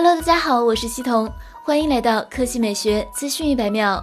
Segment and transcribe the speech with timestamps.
[0.00, 1.28] Hello，大家好，我是西彤，
[1.64, 4.00] 欢迎来到科技美学资讯一百秒。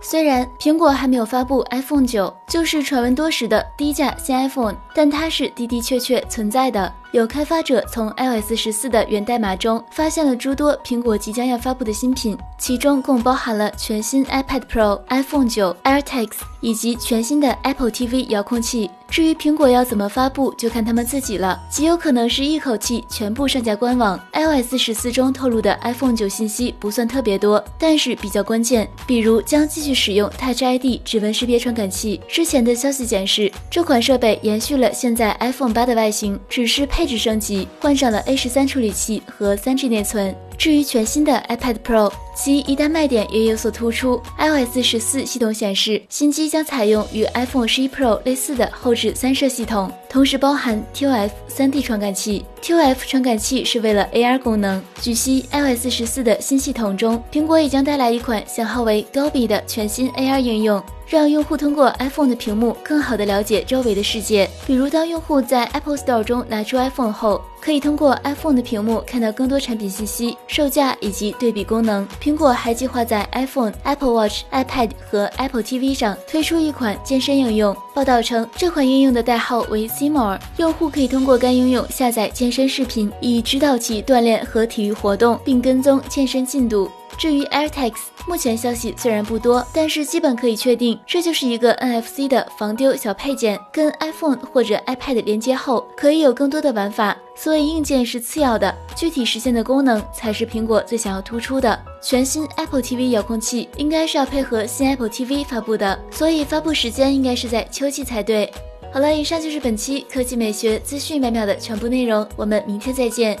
[0.00, 6.92] 虽然苹果还没有发布 iPhone 九，就是传闻多时的低价新 iPhone，但它是的的确确存在的。
[7.12, 18.88] 有开发者从 iOS 十四的源代码中发现了诸多苹果即将要发布的新品，其中共包含了全新 iPad Pro、iPhone 九、AirTags 以及全新的 Apple TV 遥控器。
[19.08, 24.16] 至于苹果要怎么发布，就看他们自己了，极有可能是一口气全部上架官网。
[24.32, 32.20] iOS 十四中透露的 iPhone 九信息不算特别多，但是比较关键，比如将继续使用 Touch ID 指纹识别传感器。
[32.28, 36.99] 之前的消息显示，这款设备延续了现在 iPhone 八的外形，只是配。
[37.00, 40.36] 配置升级，换上了 A 十三处理器和三 G 内存。
[40.60, 44.20] 至于全新的 iPad Pro，其一大卖点也有所突出。
[44.36, 52.44] iOS 十四系统显示，新机将采用与 iPhone 十一 Pro 类似的后置三摄系统，同时包含 ToF 三 D 传感器。
[52.60, 54.82] ToF 传感器是为了 AR 功能。
[55.00, 60.82] 据悉，iOS 十四的新系统中，苹果也将带来一款型号为 Dolby 的全新 AR 应用。
[61.06, 64.48] 让用户通过 iPhone 的屏幕更好地了解周围的世界。
[64.64, 72.06] 比如，当用户在 Apple Store 中拿出 iPhone 后，可以通过 iPhone 的屏幕看到更多产品信息、售价以及对比功能。
[72.20, 77.76] 苹果还计划在 iPhone、Apple Watch、iPad 和 Apple TV 上推出一款健身应用。
[77.94, 86.90] 报道称，这款应用的代号为 Simor，用户可以通过该应用下载健身视频，以指导其锻炼和体育活动，并跟踪健身进度。
[87.20, 97.14] 至于 AirTags，目前消息虽然不多，但是基本可以确定，这就是一个 NFC 的防丢小配件，跟 iPhone 或者 iPad 连接后，可以有更多的玩法。
[97.36, 101.78] 所以硬件是次要的，具体实现的功能才是苹果最想要突出的。
[102.00, 108.50] 全新 Apple TV 遥控器应该是要配合新 Apple TV 发布的，所以发布时间应该是在秋季才对。
[108.94, 113.38] 好了，以上就是本期科技美学资讯百秒的全部内容，我们明天再见。